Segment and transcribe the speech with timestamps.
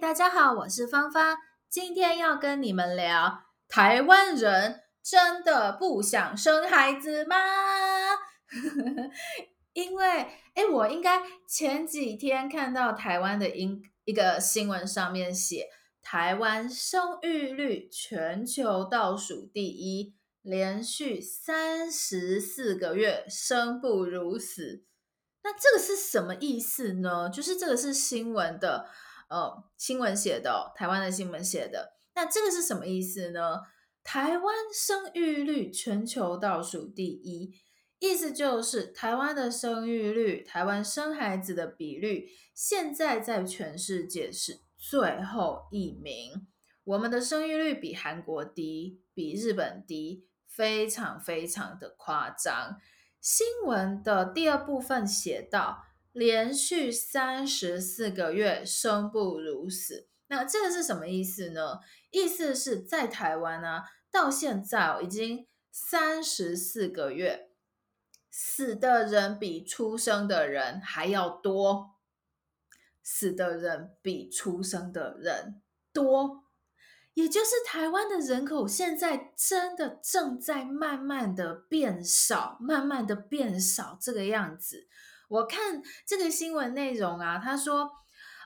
[0.00, 1.36] 大家好，我是芳芳，
[1.68, 7.36] 今天要跟你们聊台湾人真的不想生孩子吗？
[9.74, 10.04] 因为，
[10.54, 15.68] 哎，我应该前几天看到台湾的一一个新闻上面写，
[16.00, 24.84] 台湾生育率全球倒数第一，连续三十四个月生不如死。
[25.44, 27.28] 那这个是什么意思呢？
[27.28, 28.86] 就是这个是新闻的。
[29.32, 31.94] 呃，新闻写的哦，台湾的新闻写的。
[32.14, 33.62] 那这个是什么意思呢？
[34.04, 37.50] 台湾生育率全球倒数第一，
[37.98, 46.46] 意思就是台湾的生育率，台湾生孩子的比率，现在在全世界是最后一名。
[46.84, 52.76] 我们的生育率比韩国低，比日本低，非常非常的夸张。
[53.18, 55.84] 新闻的第二部分写到。
[56.12, 61.80] 连续三十四个月生不如死，那这个是什么意思呢？
[62.10, 67.48] 意思是在台湾呢、到现在，已经三十四个月，
[68.30, 71.96] 死的人比出生的人还要多，
[73.02, 75.62] 死的人比出生的人
[75.94, 76.44] 多，
[77.14, 84.88] 也就是台湾的人口现在真的正在慢慢的变少，慢慢的变少这个样子。
[85.28, 87.90] 我看这个新闻内容啊，他说，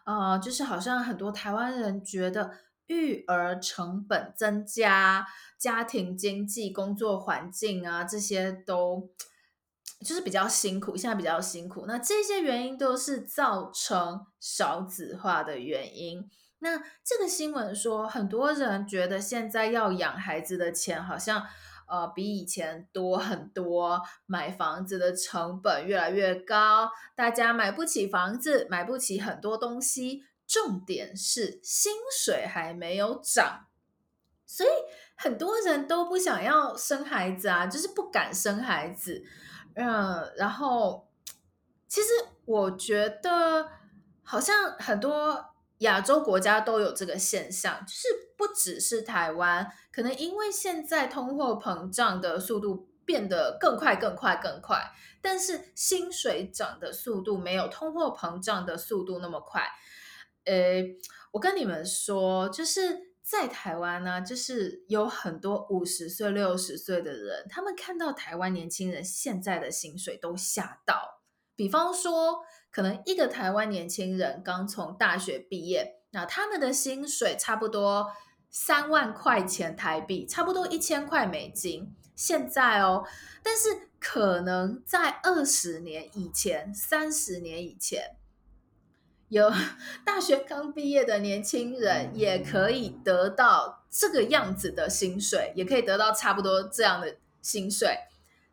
[0.04, 2.50] 呃，就是好像很多台湾人觉得
[2.86, 5.26] 育儿成本增加、
[5.58, 9.10] 家庭经济、工作环境啊这些都
[10.00, 11.86] 就是比较辛苦，现在比较辛苦。
[11.86, 16.30] 那这些原因都是造成少子化的原因。
[16.60, 21.46] 那这个新闻说，很多人觉得现在要养孩子的钱好像。
[21.86, 33.66] 呃，比以前多很多，买房子的成本越来越高，大家买不起房子，买不起很多东西，重点是薪水还没有涨，
[34.44, 34.68] 所以
[35.14, 39.24] 很多人都不想要生孩子啊，就是不敢生孩子。
[39.74, 41.08] 嗯，然后
[41.88, 42.08] 其实
[42.44, 43.68] 我觉得
[44.22, 45.55] 好像很多。
[45.80, 59.68] 亚洲国家都有这个现象，就是不只是台湾，可能因为现在通货膨胀的速度变得更快、更快、更快，但是薪水涨的速度没有通货膨胀的速度那么快。
[60.44, 60.82] 呃，
[61.32, 71.20] 我跟你们说，就是在台湾呢，就是有很多五十岁、六十岁的人，他们看到台湾年轻人现在的薪水都吓到，
[71.54, 72.44] 比方说。
[72.76, 78.12] 可能一个台湾年轻人刚从大学毕业，那他们的薪水差不多
[78.50, 81.96] 三万块钱台币，差不多一千块美金。
[82.14, 83.06] 现在哦，
[83.42, 88.14] 但是可能在二十年以前、三十年以前，
[89.28, 89.50] 有
[90.04, 97.96] 大学刚毕业的年轻人也可以得到这个样子的薪水，也可以得到差不多这样的薪水。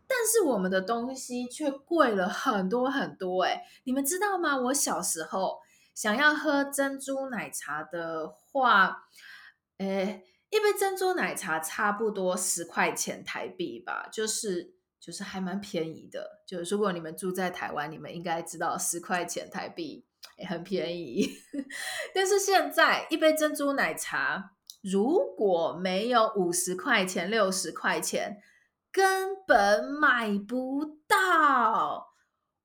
[0.08, 4.58] 但是我们的东西却贵了很多很多诶，你们知道吗？
[4.58, 5.60] 我小时候
[5.94, 9.08] 想要喝珍珠奶茶的话，
[9.78, 16.44] 诶，一杯珍珠奶茶差不多十块钱台币吧，就是就是还蛮便宜的。
[16.46, 20.06] 就是如果你们住在台湾，你们应该知道十块钱台币
[20.38, 21.30] 也很便宜。
[22.14, 28.42] 但是现在一杯珍珠奶茶如果没有五十块钱、六十块钱。
[28.94, 32.14] 根本买不到，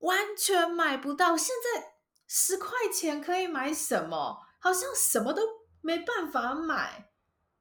[0.01, 1.35] 完全买不到。
[1.35, 1.95] 现在
[2.27, 4.39] 十块钱可以买什么？
[4.61, 5.43] 好像什么都
[5.81, 7.09] 没办法买。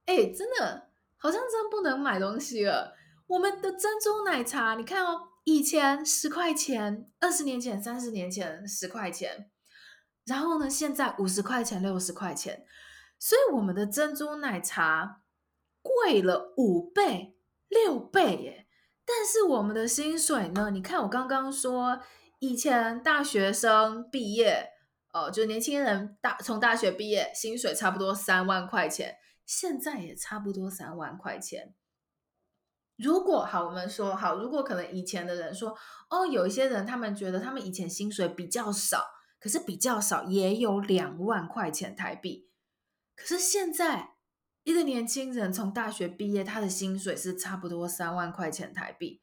[0.06, 2.94] 哎，真的，好像真不能买东西了。
[3.28, 9.50] 我们的珍珠奶茶，你看哦，以前十块钱，二十年前、三十年前十块钱，
[10.26, 12.66] 然后呢，现在五十块钱、六十块钱，
[13.18, 15.22] 所以我们的珍珠奶茶
[15.82, 17.37] 贵了五倍。
[17.70, 18.68] 六倍耶！
[19.06, 20.70] 但是我们的薪水呢？
[20.72, 22.02] 你看我刚刚说，
[22.40, 24.70] 以前大学生毕业，
[25.14, 31.74] 哦，就年轻人大从大学毕业，薪水差不多三万块钱，现在也差不多三万块钱。
[32.98, 35.78] 如果好，我们说好，如果可能以前的人说，
[36.10, 39.06] 哦，有一些人他们觉得他们以前薪水比较少，
[39.40, 42.50] 可是比较少也有两万块钱台币，
[43.16, 44.17] 可是现在。
[44.68, 49.22] 一个年轻人从大学毕业，他的薪水是差不多三万块钱台币，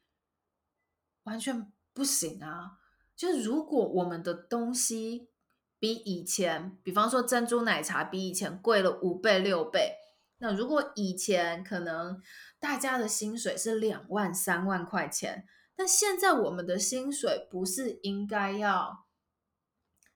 [1.25, 2.79] 完全不行啊！
[3.15, 5.29] 就如果我们的东西
[5.77, 9.97] 比以前，比方说珍珠奶茶比以前贵了五倍六倍，
[10.39, 12.19] 那如果以前可能
[12.59, 15.45] 大家的薪水是两万三万块钱，
[15.75, 19.05] 那现在我们的薪水不是应该要，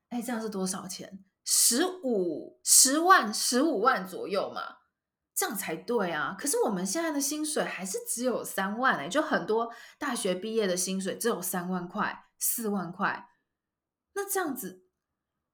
[0.09, 1.23] 哎，这样是多少钱？
[1.45, 4.78] 十五十万十五万左右嘛，
[5.39, 6.35] 这样才对啊。
[6.37, 13.29] 可是我们现在的薪水还是只有三万哎，就很多大学毕业的薪水只有三万块、四万块，
[14.13, 14.83] 那这样子。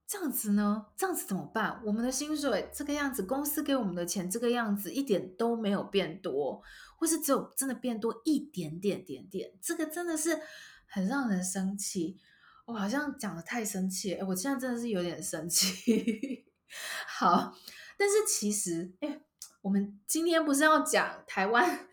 [0.07, 0.85] 这样子呢？
[0.95, 1.81] 这样子怎么办？
[1.83, 6.61] 我们的薪水这个样子，公司给我们的钱这个样子，一点都没有变多，
[6.95, 10.39] 或是只有真的变多一点点点点，这个真的是
[10.87, 12.19] 很让人生气。
[12.67, 16.45] 我好像讲得太生气，哎，我现在真的是有点生气。
[17.09, 17.55] 好，
[17.97, 19.21] 但是其实，哎，
[19.65, 21.87] 我们今天不是要讲台湾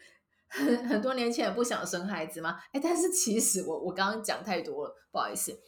[0.46, 2.58] 很很多年前也不想生孩子吗？
[2.70, 5.58] 哎，但是其实我我刚刚讲太多了，不好意思。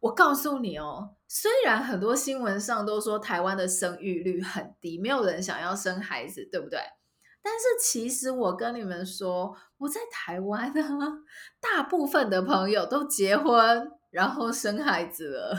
[0.00, 6.80] 我告诉你哦，虽然很多新闻上都说台湾的生育率很低，没有人想要生孩子，对不对？
[7.42, 11.06] 但是其实我跟你们说，我在台湾呢，
[11.60, 15.54] 大部分的朋友都结婚，然后生孩子了。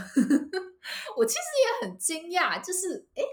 [1.17, 3.23] 我其实也很惊讶，就是诶，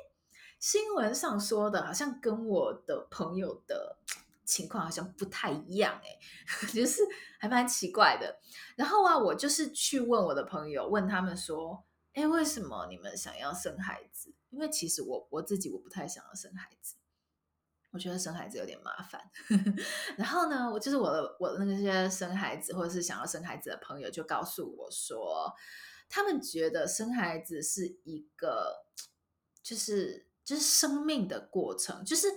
[0.65, 3.99] 新闻上说的好像跟我的朋友的。
[4.47, 6.19] 情况好像不太一样哎，
[6.69, 7.01] 就是
[7.39, 8.39] 还蛮奇怪的。
[8.77, 11.83] 然后啊，我就是去问我的朋友，问他们说
[12.13, 16.97] ：“哎，为什么你们想要生孩子？”因为其实我我自己我不太想要生孩子，
[17.91, 19.31] 我觉得生孩子有点麻烦。
[20.19, 25.51] 然后呢，我就是我的我的那些生孩子或者是想要生孩子的朋友就告诉我说，
[26.11, 28.85] 他们觉得生孩子是一个
[29.63, 32.29] 就是就是生命的过程，就是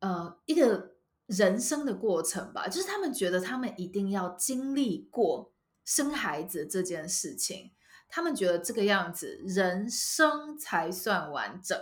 [0.00, 0.96] 呃一个。
[1.28, 5.52] 人生的过程吧，就是他们觉得他们一定要经历过
[5.84, 7.70] 生孩子这件事情，
[8.08, 11.78] 他们觉得这个样子人生才算完整。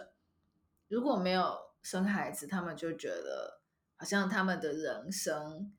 [0.88, 3.60] 如果没有生孩子，他们就觉得
[3.94, 5.72] 好像他们的人生，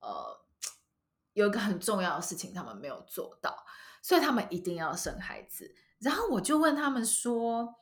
[0.00, 0.40] 呃，
[1.34, 3.66] 有一个很重要的事情他们没有做到，
[4.00, 5.74] 所以他们一定要生孩子。
[5.98, 7.76] 然后我就问他们说：“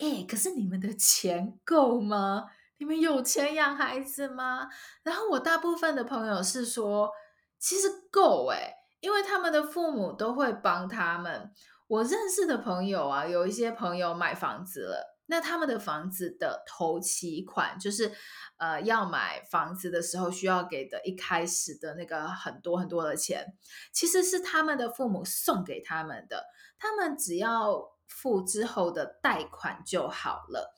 [0.00, 2.46] 诶，可是你们的钱够吗？”
[2.78, 4.68] 你们有钱养孩子吗？
[5.04, 7.12] 然后我大部分的朋友是说，
[7.56, 11.52] 其实够诶，因为他们的父母都会帮他们。
[11.86, 18.10] 我认识的朋友啊，有一些朋友买房子了，那他们的房子的头期款，就是
[18.56, 23.54] 呃要买房子的时候需要给的一开始的那个很多很多的钱，
[23.92, 26.46] 其实是他们的父母送给他们的，
[26.78, 30.74] 他们只要付之后的贷款就好了，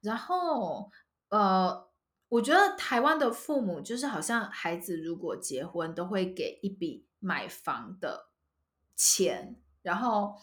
[0.00, 0.90] 然后。
[1.28, 1.88] 呃，
[2.28, 8.28] 我觉得台湾的父母就是好像孩子如果结婚都会给一笔买房的
[8.94, 10.36] 钱，然后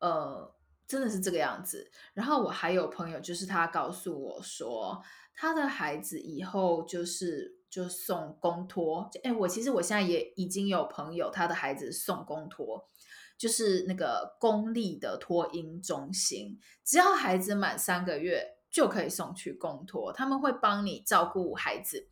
[0.00, 0.52] 呃，
[0.88, 1.92] 真的是这个样子。
[2.12, 5.00] 然后我还有朋友，就是他告诉我说，
[5.32, 9.08] 他的孩子以后就是就送公托。
[9.22, 12.88] 哎，我其实我现在也已经有朋友，他的孩子送公托，
[13.36, 18.54] 就是那个公立的托婴中心，只要孩子满三个月。
[18.68, 22.08] 就可以送去公托，他们会帮你照顾孩子，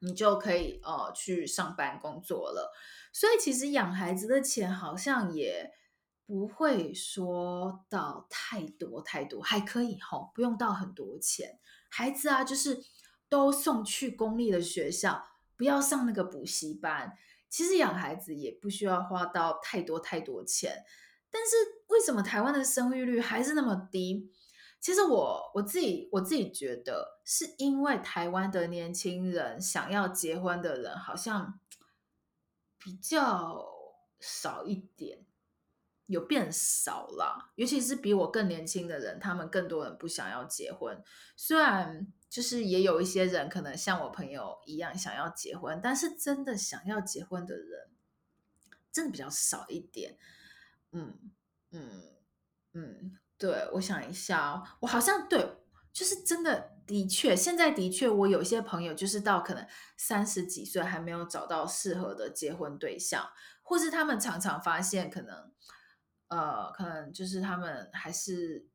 [0.00, 2.70] 你就可以呃去上班工作了。
[3.14, 5.72] 所以其实养孩子的钱好像也
[6.26, 11.58] 不会说到太多太多，还可以吼，不用到很多钱。
[11.88, 12.78] 孩子啊，就是
[13.30, 15.24] 都送去公立的学校，
[15.56, 17.16] 不要上那个补习班。
[17.48, 20.84] 其实养孩子也不需要花到太多太多钱，
[21.30, 21.56] 但是
[21.88, 24.30] 为什么台湾的生育率还是那么低？
[24.78, 31.58] 其实我我自己我自己觉得，是因为台湾的年轻人想要结婚的人好像
[32.78, 33.66] 比较
[34.20, 35.25] 少一点，
[36.06, 37.52] 有变少了。
[37.54, 41.02] 尤其是比我更年轻的人，他们更多人不想要结婚。
[41.36, 47.90] 虽然就是也有一些人可能像我朋友一样想要结婚，但是真的想要结婚的人
[48.90, 50.16] 真的比较少一点。
[50.92, 51.30] 嗯
[51.70, 52.02] 嗯
[52.72, 53.18] 嗯。
[53.38, 55.58] 对，我想一下哦，我好像对，
[55.92, 59.66] 就是真的，的确，现在的确，我有些朋友就是到可能
[59.98, 63.28] 三十几岁还没有找到适合的结婚对象，
[63.62, 65.52] 或是他们常常发现可能，
[66.28, 68.66] 呃，可能就是他们还是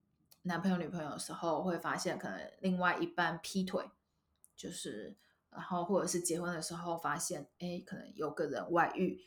[0.43, 3.84] 男朋友女朋友的时候，会发现可能另外一半劈腿，
[4.55, 5.15] 就是，
[5.50, 9.22] 然后或者是结婚的时候发现，哎，可能有个人外遇，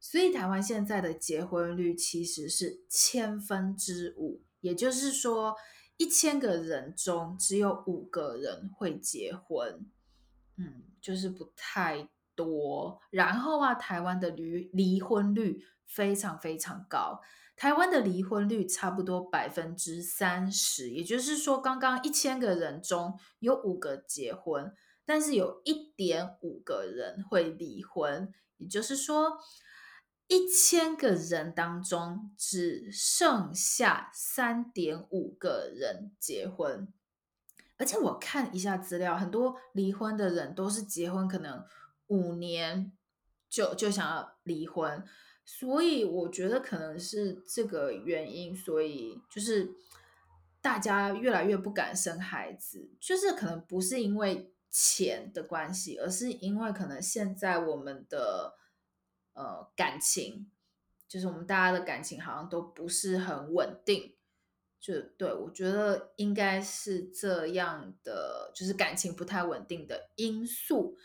[0.00, 4.42] 所以台湾现在的结婚率其实是千分之五。
[4.60, 5.56] 也就是说，
[5.96, 9.86] 一千个人中只有五个人会结婚，
[10.56, 13.00] 嗯，就是不太多。
[13.08, 17.22] 然后啊，台湾的离离婚率非常非常高，
[17.60, 20.88] 台湾的离婚率差不多百分之三十。
[20.88, 24.74] 也就是说，刚刚一千个人中有五个结婚，
[25.04, 28.32] 但是有一点五个人会离婚。
[28.56, 29.36] 也就是说，
[30.26, 36.90] 一千个人当中只剩下三点五个人结婚。
[37.76, 41.62] 而且我看一下资料，很多离婚的人都是结婚可能
[42.06, 42.92] 五年
[43.50, 45.04] 就就想要离婚，
[45.52, 49.74] 所以我觉得可能是这个原因，所以就是
[50.62, 58.54] 大家越来越不敢生孩子，就是可能不是因为钱的关系，而是因为可能现在我们的
[59.32, 60.48] 呃感情，
[61.08, 64.14] 就是我们大家的感情好像都不是很稳定。
[64.78, 70.96] 就对，我觉得应该是这样的，就是感情不太稳定的因素，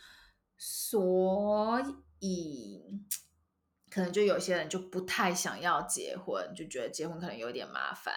[0.56, 1.82] 所
[2.20, 3.02] 以
[3.90, 8.14] 可能就有些人就不太想要结婚，就觉得结婚可能有点麻烦。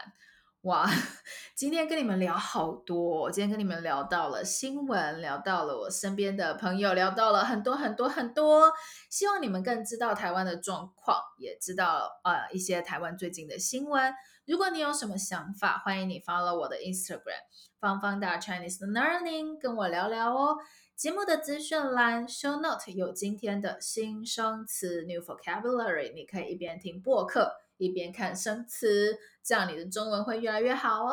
[0.63, 0.85] 哇，
[1.55, 8.69] 今天跟你们聊好多，今天跟你们聊到了新闻，聊到了我身边的朋友，聊到了很多很多很多，
[9.09, 14.13] 希望你们更知道台湾的状况，也知道呃一些台湾最近的新闻。
[14.45, 17.39] 如果你有什么想法，欢迎你 follow 我的 Instagram
[17.79, 20.57] 方方大 Chinese Learning，跟我聊聊哦。
[20.99, 31.07] 节目的资讯栏 show note 有今天的新生词 new vocabulary，你可以一边听播客一边看生词，这样你的中文会越来越好哦。